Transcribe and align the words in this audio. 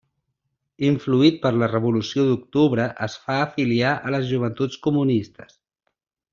Influït 0.87 1.37
per 1.43 1.51
la 1.63 1.69
revolució 1.73 2.25
d'octubre 2.29 2.89
es 3.09 3.19
fa 3.27 3.37
afiliar 3.45 3.95
a 4.09 4.17
les 4.17 4.29
joventuts 4.33 4.83
comunistes. 4.89 5.59